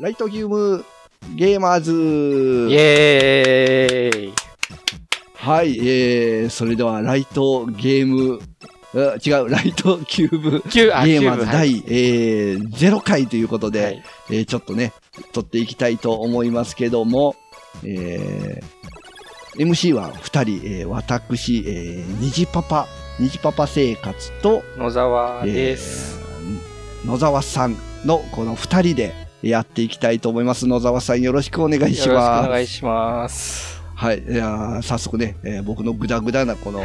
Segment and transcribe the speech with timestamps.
[0.00, 0.84] ライトゲーム
[1.34, 1.92] ゲーマーズ。
[2.70, 4.32] イエーイ。
[5.34, 8.40] はい、えー、それではライトゲーム、
[8.94, 11.82] あ違う、ライトキューブゲーマーズキューブはい。
[11.82, 14.02] 第、えー、0回ということで、はい。
[14.30, 14.92] えーちょっとね、
[15.32, 17.34] 撮っていきたいと思いますけども、
[17.82, 22.86] えー、MC は2人、えー私、えー、虹パパ、
[23.18, 26.20] 虹パパ生活と、野沢です。
[26.22, 26.28] えー
[27.04, 30.66] 野沢さんのこの2人でやっていきたいと思います。
[30.66, 32.48] 野沢さんよろしくお願いしよろしくおます。
[32.48, 33.80] 願いします。
[33.94, 34.22] はい。
[34.22, 36.82] いやー早速ね、えー僕のグダグダなこの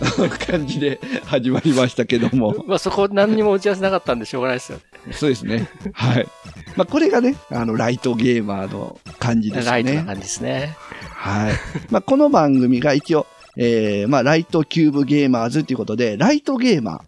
[0.46, 2.54] 感じで始まりましたけども。
[2.66, 5.12] まあそこ何にも打ち合わせなかったんでしょうがないですよね。
[5.12, 5.68] そうですね。
[5.92, 6.28] はい。
[6.76, 9.70] まあ、これがね、あの、ライトゲーマーの感じですね。
[9.70, 10.76] ライトな感じですね。
[11.14, 11.52] はい。
[11.90, 13.26] まあ、この番組が一応、
[13.56, 17.02] えー、まあ、ライトキューブゲーマーズということで、ライトゲーマ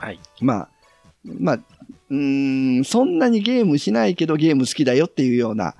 [0.00, 0.04] ー。
[0.04, 0.20] はい。
[0.40, 0.68] まあ、
[1.24, 1.58] まあ、
[2.12, 5.74] うーん、そんなにゲームしないけどゲーム好きだよっていうような、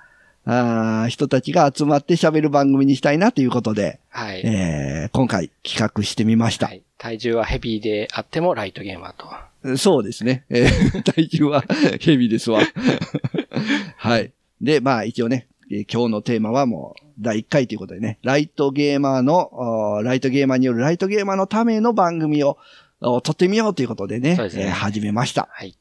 [0.44, 4.40] あー人たちが集まって喋る番組にしたいなということで、はい。
[4.44, 6.72] えー、今回企画してみましたは。
[6.72, 9.76] い体重はヘビーであってもライトゲーマーと。
[9.76, 10.44] そうですね。
[10.48, 11.62] えー 体重は
[12.00, 12.60] ヘビですわ。
[13.98, 14.32] はい。
[14.60, 22.56] で、まあ一応ね、えー今日のテーマはもう第1回ということでね、ライトゲーマーの、ライトゲーマーによるライトゲーマーのための番組を
[23.00, 25.48] お撮ってみようということでね、ですねえー始めました。
[25.52, 25.76] はい。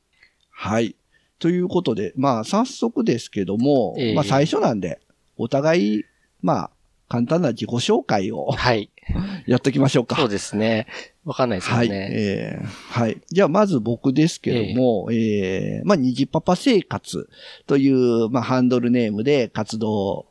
[0.62, 0.96] はい。
[1.40, 5.00] ということで、まあ早速ですけども、ええまあ最初なんで、
[5.36, 6.06] お互い、
[6.44, 6.70] まあ
[7.10, 8.92] 簡単な自己紹介をはい。
[9.48, 10.18] やっておきましょうか。
[10.18, 10.86] そうですね。
[11.26, 11.90] わかんないですよはい。
[11.90, 12.10] ね。
[12.12, 13.20] えーはい。
[13.28, 17.28] じゃあ、まず僕ですけども、えーまあ、虹パパ生活
[17.66, 20.28] という、まあ、ハンドルネームで活動、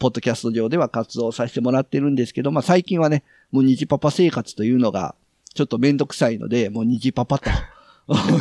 [0.00, 5.14] ポッドキャスト上では活動させてもらってるんですけど、まあ、最近はね、もう虹パパ生活というのが、
[5.54, 7.48] ちょっとめんどくさいので、もう虹パパと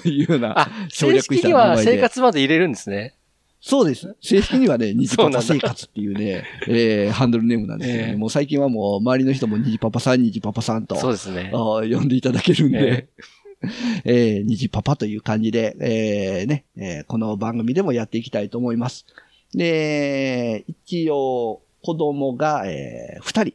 [0.05, 1.77] いうようなあ、省正略した名式には。
[1.77, 3.15] 生活まで入れるんですね。
[3.59, 4.15] そうです。
[4.21, 8.03] 正式にはね、 虹パパそうなんだ生活っていうね、えーハンドルネームなんですよね。
[8.09, 10.95] ええもう最近はもう周りの人も虹パパさん、虹パパさんと。
[10.95, 11.49] そうですね。
[11.53, 13.07] 呼んでいただけるんで、
[14.05, 19.05] え ー、虹パパという感じで、えーね、えーこの番組でもやっていきたいと思います。
[19.53, 23.53] で、一応、子供が、えー二人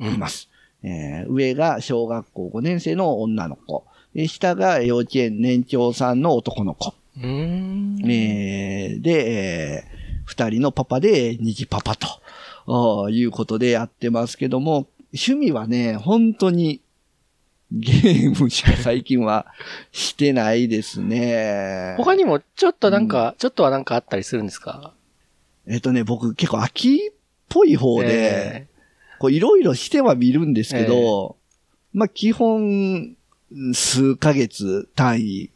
[0.00, 0.48] うんいます。
[0.82, 3.84] えー上が小学校5年生の女の子。
[4.14, 6.94] で下が幼稚園年長さんの男の子。
[7.16, 7.98] うーん。
[8.10, 9.94] えーで、えー
[10.26, 16.80] 二人のパパで虹パパということでやってますけども、趣味はね、本当に
[17.70, 19.44] ゲームしか最近は
[19.92, 21.94] してないですね。
[21.98, 24.94] 他にもちょっとなんか、ちょっとはなんかあったりするんですか？
[25.66, 27.14] えっとね、僕結構秋っ
[27.50, 28.66] ぽい方で、え
[29.18, 31.36] こういろいろしては見るんですけど、
[31.92, 33.14] まあ基本、
[33.72, 35.50] 数ヶ月単位、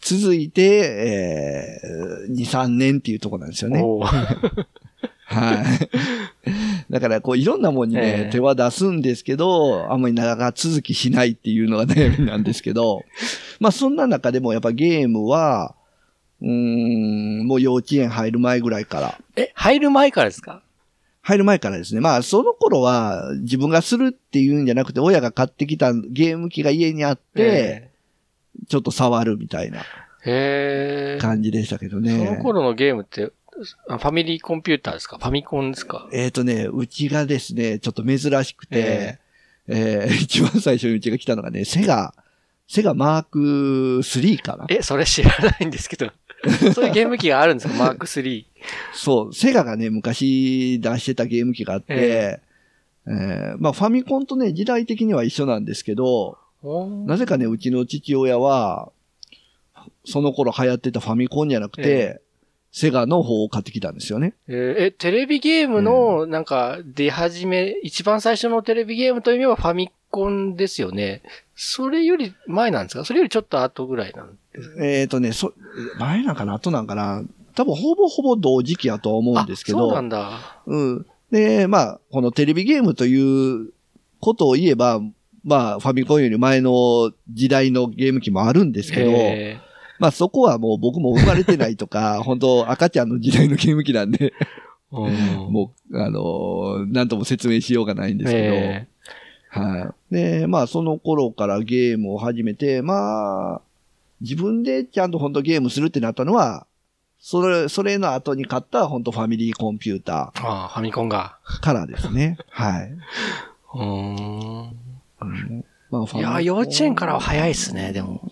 [0.00, 3.82] 続いて、えー、2、3年っていうところなんですよね。
[5.30, 6.90] はい。
[6.90, 8.30] だから、こう、いろんなもんにね、ええ。
[8.30, 13.04] 手は出すんですけど、あんまり長続きしないっていうのが悩み なんですけど、
[13.60, 15.74] まあ、そんな中でもやっぱゲームは、
[16.40, 16.48] うー
[17.42, 20.62] ん、もう幼稚園入る前ぐらいから、え、入る前からですか？
[21.28, 22.00] 入る前からですね。
[22.00, 27.90] まあ、その頃は自分がするっていうんじゃなくて、親が買ってきたゲーム機が家にあって、
[28.68, 29.82] ちょっと触るみたいな。
[31.20, 32.24] 感じでしたけどそね。
[32.36, 33.30] の頃のゲームって、
[33.88, 35.18] あファミリーコンピューターですか？
[35.18, 36.08] ファミコンですか？
[36.12, 39.18] えっ、とね、うちがですね、ちょっと珍しくて、
[39.68, 42.14] えー 一番最初にうちが来たのがね、セガ、
[42.66, 43.38] セガマーク
[44.02, 46.10] 3かなえ、それ知らないんですけど。
[46.74, 48.44] そういうゲーム機があるんですか マーク3。
[48.94, 56.36] そう、セガがね、昔出してたゲーム機があって、ええーまあファミコンとね、時代的には一緒なんですけど、
[57.06, 58.92] なぜかね、うちの父親は、
[60.04, 62.20] その頃流行ってたファミコンじゃなくて、え
[62.70, 64.34] セガの方を買ってきたんですよね。
[64.46, 71.22] えーえ、テレビゲームの、なんか、出始め、一番最初のテレビゲームという意味はファミコンですよね。
[71.60, 73.04] それより前なんですか？
[73.04, 74.38] それよりちょっと後ぐらいなん
[74.80, 75.52] えっ、とね、そ、
[75.98, 77.24] 前なんかな後なんかな？
[77.56, 79.78] 多分ほぼほぼ同時期やとは思うんですけど。
[79.78, 80.62] あそうなんだ。
[80.66, 81.06] うん。
[81.32, 83.20] で、まあ、このテレビゲームとい
[83.64, 83.70] う
[84.20, 85.00] ことを言えば、
[85.44, 89.60] まあ、ファミコンより前の時代のゲーム機もあるんですけど、え。
[89.98, 94.32] まあそこはもう僕も生まれてないとか、 本当赤ちゃんの時代のゲーム機なんで、
[94.92, 98.88] もう、あのーなんとも説明しようがないんですけど、え
[99.50, 100.14] はい。
[100.14, 103.60] で、まあその頃からゲームを始めて、まあ、
[104.20, 106.66] 自分でちゃんと本当ゲームするってなったのは、
[107.20, 111.38] それ、それの後に買った本当ファミリーコンピューターああ、ファミコンが。
[111.44, 112.38] ーからですね。
[112.50, 112.90] はい。
[113.74, 114.76] うーん。
[115.20, 118.28] うんまあ、ファいや、幼稚園からは早いっすね、でも。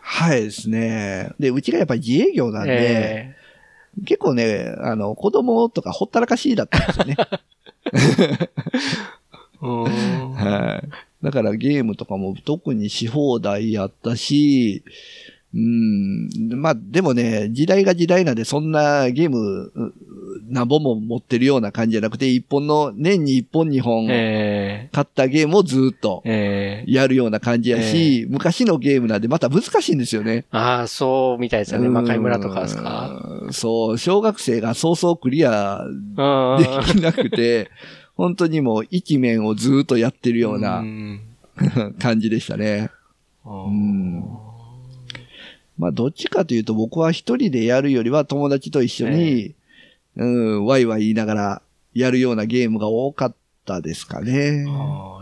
[0.00, 1.30] はいですね。
[1.38, 3.36] で、うちがやっぱり自営業なんで、え
[4.04, 7.16] 結構ね、あの、子供とかほったらかしだったんですよね。
[11.30, 14.82] だからゲームとかも特にし放題やったし、
[15.52, 16.28] うん。
[16.60, 19.92] まあ、でもね、時代が時代なんで、そんなゲーム、う
[20.48, 30.44] 何本も持ってるような感じじゃなくて、一本の、年に一本二本え買ったゲームをずっとやるような感じやし、昔のゲームなんでまた難しいんですよね。
[30.52, 31.88] ああ、そうみたいですよね。
[31.88, 33.10] 魔界村とかですか？
[33.42, 36.62] うんそう、小学生が早々クリアうん。
[36.62, 37.70] できなくて、
[38.20, 40.60] 本当にもう一面をずっとやってるようう。
[40.60, 41.22] なん
[41.98, 42.90] 感じでしたね。
[43.46, 44.22] うん
[45.78, 49.54] まあ、どっちかというと僕は一人でやるよりは友達と一緒に、
[50.16, 51.62] うん、ワイワイ言いながら
[51.94, 53.34] やるようなゲームが多かっ
[53.64, 54.66] たですかね。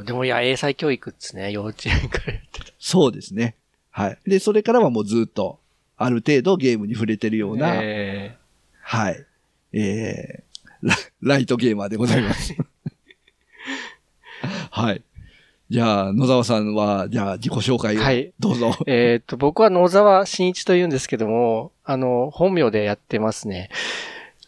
[0.05, 1.53] でもいや、英才教育っすね。
[1.53, 2.67] 幼稚園からやってた。
[2.81, 3.55] そうですね。
[3.93, 4.19] はい。
[4.27, 5.61] で、それからはもうずっと、
[5.97, 8.37] ある程度ゲームに触れてるような、え
[8.83, 9.25] はい。
[9.73, 10.49] えー
[10.83, 12.55] ラ、ライトゲーマーでございます。
[14.79, 15.03] はい。
[15.71, 18.75] じゃあ、野沢さんは、じゃあ自己紹介をはいどうぞ。
[18.87, 23.69] ええっと、僕は野沢慎一と言うんですけども、あの、本名でやってますね。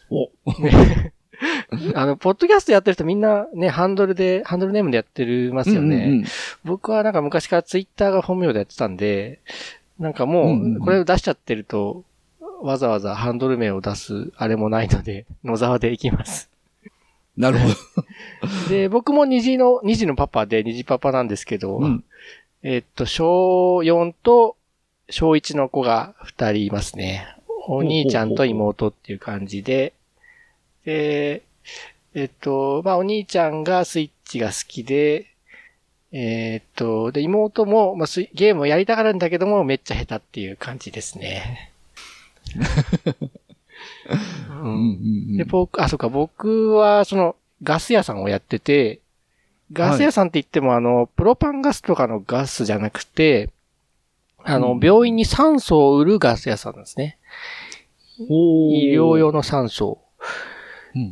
[0.09, 0.29] お、
[1.95, 5.95] あの、ポッドキャストやってる人みんなね、ハンドルで、ハンドルネームでやってるますよね。
[5.95, 6.25] うんうんうん
[6.63, 9.39] 僕はなんか昔からツイッターが本名でやってたんで、
[9.99, 12.03] なんかもう、これを出しちゃってると、
[12.61, 16.50] わざわざハンドル名を出すあれもないので、野沢でいきます。
[17.37, 17.75] なるほど。
[18.69, 22.03] で、僕も虹の、虹のパパで虹パパなんですけど、うん。
[22.63, 24.55] えっと、小4と
[25.09, 27.27] 小1の子が2人いますね。
[27.67, 29.93] お兄ちゃんと妹っていう感じで、
[30.85, 31.43] で、
[32.13, 35.27] えっと、まあ、お兄ちゃんがスイッチが好きで、
[36.11, 41.71] えっと、で、妹も、まあ、ゲームをやりたがるんだけども、めっちゃ下手っていう感じですね。
[44.63, 45.37] うん。
[45.37, 48.23] で、僕、あ、そうか、僕は、その、ガス屋さん。
[48.23, 48.99] をやってて、
[49.71, 50.27] ガス屋さん。
[50.27, 53.49] って言っても、あの、プロパンガスとかのガスじゃなくて、
[54.43, 54.79] あの、うん。
[54.79, 56.75] 病院に酸素を売るガス屋さん。
[56.75, 57.17] ですね。
[58.29, 59.99] お医療用の酸素。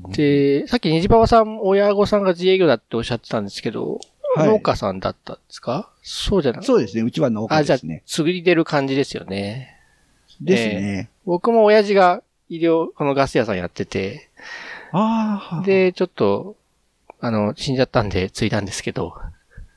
[0.10, 2.24] で、さっき虹パパさん、親御さん。
[2.24, 3.46] が自営業だっておっしゃってたん。
[3.46, 4.00] ですけど、
[4.36, 5.00] はい農家さん。
[5.00, 5.36] だったん。
[5.38, 6.68] ですかそうじゃなくて。
[6.68, 7.04] そうですね。
[7.04, 9.76] うちは農家あ、じゃあですね。、継ぎ出る感じですよね。
[10.42, 11.10] ですね。
[11.26, 14.30] 僕も親父が医療、このガス屋さんやってて、
[14.92, 15.66] ああ。
[15.66, 16.56] で、ちょっと、
[17.20, 19.14] あの、死んじゃったんで、継いだんですけど。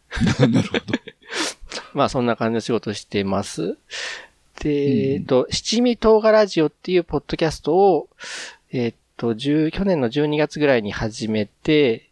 [0.40, 0.84] なるほど。
[1.94, 3.76] まあ、そんな感じの仕事してます。
[4.60, 8.08] で、うんえっと、七味唐辛ラジオっていうポッドキャストを、
[8.70, 12.08] えっと、10去年の12月ぐらいに始めて、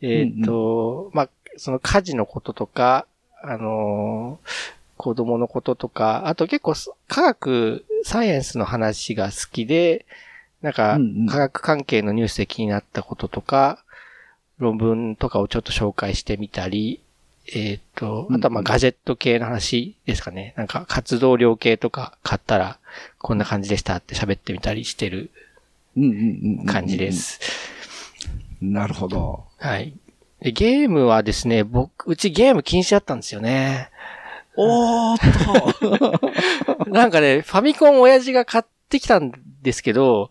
[0.00, 3.06] えっと、まあ、その家事のこととか、
[3.42, 10.04] あのー子供のこととか、あと結構す科学、サイエンスの話が好きで、
[10.60, 10.98] なんか
[11.30, 13.82] 科学関係のニュースで気になったこととか、
[14.58, 17.00] 論文とかをちょっと紹介してみたり、
[17.54, 20.52] えっ、と、あとはまあガジェット系の話ですかね。
[20.56, 22.78] なんか活動量系とか買ったら
[23.18, 25.30] こんな感じでしたって喋ってみたりしてる
[25.96, 27.12] うんうんうんうん感じで。
[27.12, 27.40] す。
[28.60, 29.44] なるほど。
[29.58, 29.94] はい。
[30.40, 33.90] でゲームはですね、僕、うちゲーム禁止だったんですよね。
[34.60, 36.18] おーっ
[36.80, 36.90] と。
[36.90, 40.30] なんかね、ファミコン親父が買ってきたんですけど、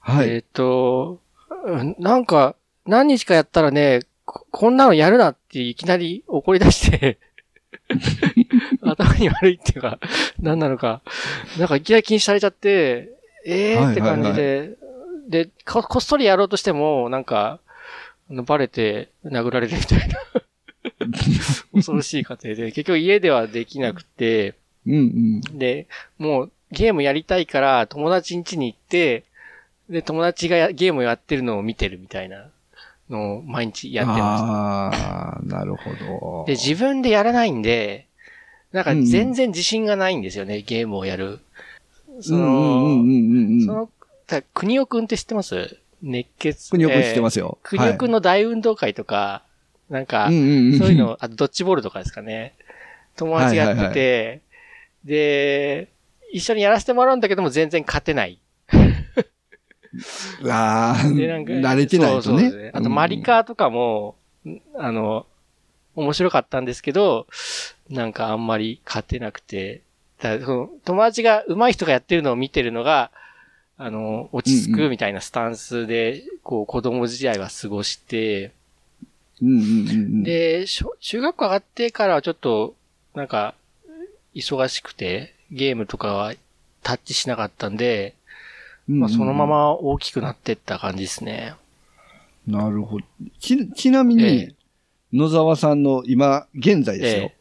[0.00, 0.30] はい。
[0.30, 1.20] えっ、と、
[1.64, 7.18] うんなんか、何日かやったらね、ここんなのやるなっていきなり怒り出して、
[8.82, 10.00] 頭に悪いっていうか、
[10.40, 11.02] 何なのか、
[11.56, 13.10] なんかいきなり禁止されちゃって、
[13.46, 14.76] えーって感じで、
[15.28, 17.60] でこ、こっそりやろうとしても、なんか、
[18.30, 20.16] バレて殴られるみたいな、
[21.74, 24.54] 恐ろしい過程で、結局家ではできなくて、
[24.86, 25.58] うんうん。
[25.58, 25.86] で、
[26.18, 29.24] もうゲームやりたいから友達ん家に行って、
[29.88, 32.48] で、友達がやゲームやってるのを見てるみたいな
[33.10, 36.48] のを毎日やってまああ、なるほどす。。
[36.48, 38.06] で、自分でやらないんで、
[38.72, 41.40] なんか全然自信がないんですよね、ゲームをやる。
[42.20, 43.66] その、うんうんうんうんうん。
[43.66, 43.90] その、
[44.26, 45.78] た国尾くんって知ってます？
[46.02, 46.70] 熱血。。
[46.70, 47.58] 国尾くん知ってますすよ。
[47.62, 49.53] 国尾くんの大運動会とか、はい
[50.28, 52.54] うんうんうんそういうの、あとドッジボールとかですかね。
[53.16, 54.40] 友達がやってて、
[55.04, 55.88] で、
[56.32, 58.40] 一緒にやらせてもらうんだけども全然勝てない。
[60.48, 62.70] ああ、で、なんか、慣れてないとそうそうね。
[62.74, 65.26] あと、マリカーとかも、んあの、
[65.94, 67.26] 面白かったんですけど、
[67.88, 69.82] なんかあんまり勝てなくて、
[70.20, 73.10] だその友達が上手い人がやってるのを見てるのが、
[73.76, 78.52] あの、落ち着うんうくみたいなスタンスで、こう、子供時代は過ごして、
[79.44, 80.22] うんうんうんうん。
[80.22, 82.74] で、小中学校上がってからはちょっと、
[83.14, 83.54] なんか、
[84.34, 86.34] 忙しくて、ゲームとかは
[86.82, 88.14] タッチしなかったんで、
[88.88, 91.54] まあ、そのまま大きくなってった感じですね。
[92.46, 93.04] なるほど。
[93.38, 94.54] ち、ちなみに、ええ
[95.14, 97.30] 野沢さんの今、現在ですよ。
[97.30, 97.34] え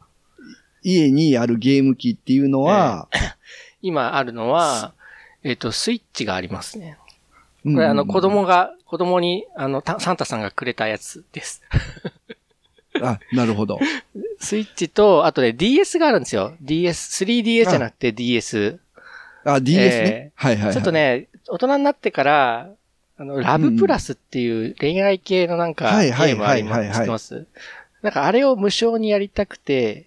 [0.83, 3.07] 家にあるゲーム機っていうのは、
[3.81, 4.93] 今あるのは、
[5.41, 6.97] えっ、と、スイッチがありますね。
[7.63, 8.21] ここれ、あの、子。
[8.21, 11.63] 供が、子供に、あの、たサンタさんがくれたやつです。
[13.01, 13.79] あ、なるほど。
[14.39, 16.53] スイッチと、あとね、DS があるんですよ。
[16.61, 18.77] DS、3DS じゃなくて DS。
[19.45, 20.31] あ、DS ね。
[20.35, 20.73] はいはいはい。
[20.73, 22.69] ちょっとね、大人になってから、
[23.17, 26.99] あの、ラブプラスっていう恋愛系のなんか、ゲームあります。
[26.99, 27.47] 知ってます？
[28.03, 30.05] なんかあれを無償にやりたくて、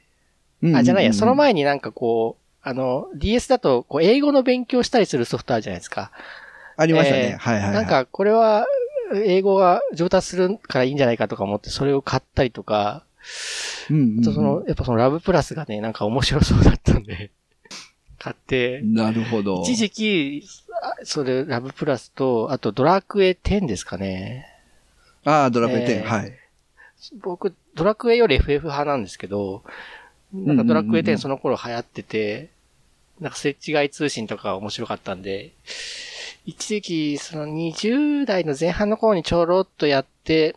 [0.62, 6.12] うんうんうん、あ、じゃないや、その前になんかこう、あの、DS だと、こう、英語の勉強したりするソフトあるじゃないですか。
[6.76, 7.32] ありましたね。
[7.32, 7.74] えーはいはいはい。
[7.74, 8.66] なん、か、これは、
[9.14, 13.04] 英語が上達するからいいんじゃないかとか思って、それを買ったりとか、
[13.90, 17.30] うんうんうんあとその、やっぱそのラブプラスがね、なんか面白そうだったんで、
[18.18, 19.62] 買って、なるほど。
[19.62, 20.48] 一時期、
[20.82, 24.46] あそれ、ラブプラスと、あとドラクエ10ですかね。
[25.24, 26.32] ああ、ドラクエ10、えーはい。
[27.20, 29.62] 僕、ドラクエより FF 派なんですけど、
[30.32, 32.50] なんかドラクエうんうんうん10その頃流行ってて、
[33.20, 35.52] なんか設置外通信とか面白かったんで、
[36.46, 40.54] 一時期、その20代の前半の頃にちょろっとやって、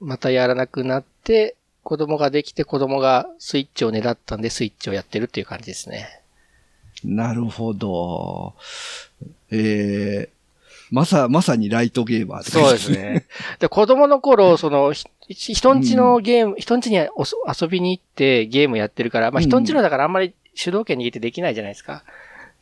[0.00, 6.20] またやらなくなって、子供ができて子供がスイッチを狙ったんでスイッチをやってるっていう感じですね。
[7.04, 8.54] なるほど。
[9.52, 10.28] えー、
[10.90, 12.90] まさ、まさにライトゲーマーって感じそうです。
[12.90, 13.26] ね。
[13.60, 22.02] で、子供の頃、その、ひ人んちのゲーム、人んちにおそ遊びに行ってゲームやってるから、まあうん人んちのだからあんまり主導権握ってできないじゃないですか。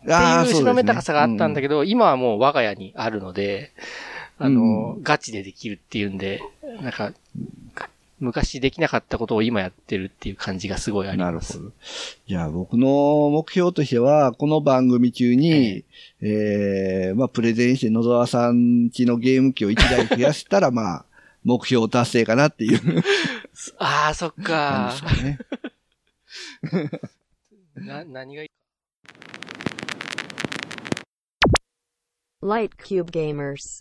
[0.04, 3.72] ってああ、いう後ろめたさがあったんだけけど、今はもう我が家にあるので、
[4.38, 6.42] あの、ガチでできるっていうんで、
[6.82, 7.12] なんか、
[8.20, 11.58] 昔できなかったことを今やってるっていう感じがすごいあります。
[11.58, 11.72] なるほど。
[12.26, 15.84] じゃあ僕の目標としては、この番組中に、
[16.20, 21.04] えー、まあプレゼンして野沢さんちのゲーム機を1台増やしたら、 まあ、
[21.44, 22.80] 目標達成かなっていう。
[23.78, 25.38] ああ、そっかね。
[27.74, 28.48] な、何がいい
[32.44, 33.80] Light Cube Gamers.